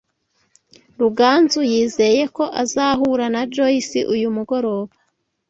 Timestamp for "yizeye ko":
1.71-2.43